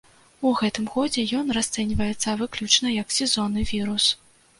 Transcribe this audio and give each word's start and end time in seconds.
У 0.51 0.51
гэтым 0.59 0.85
годзе 0.93 1.25
ён 1.39 1.51
расцэньваецца 1.57 2.29
выключна 2.39 2.95
як 2.95 3.13
сезонны 3.19 3.67
вірус. 3.73 4.09